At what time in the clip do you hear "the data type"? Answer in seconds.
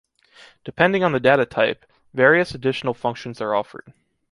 1.11-1.85